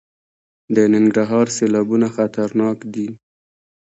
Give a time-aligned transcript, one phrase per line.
[0.75, 3.07] د ننګرهار سیلابونه خطرناک دي